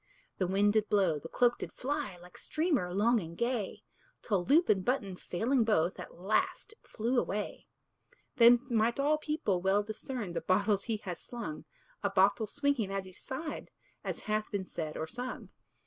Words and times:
The 0.39 0.47
wind 0.47 0.73
did 0.73 0.89
blow, 0.89 1.19
the 1.19 1.29
cloak 1.29 1.59
did 1.59 1.71
fly, 1.73 2.17
Like 2.19 2.35
streamer 2.35 2.91
long 2.91 3.19
and 3.19 3.37
gay, 3.37 3.83
Till 4.23 4.43
loop 4.43 4.67
and 4.67 4.83
button 4.83 5.15
failing 5.15 5.63
both, 5.63 5.99
At 5.99 6.15
last 6.17 6.71
it 6.71 6.79
flew 6.81 7.19
away. 7.19 7.67
Then 8.37 8.61
might 8.67 8.99
all 8.99 9.19
people 9.19 9.61
well 9.61 9.83
discern 9.83 10.33
The 10.33 10.41
bottles 10.41 10.85
he 10.85 10.97
has 11.03 11.21
slung; 11.21 11.65
A 12.01 12.09
bottle 12.09 12.47
swinging 12.47 12.91
at 12.91 13.05
each 13.05 13.21
side, 13.21 13.69
As 14.03 14.21
hath 14.21 14.49
been 14.51 14.65
said 14.65 14.97
or 14.97 15.05
sung. 15.05 15.49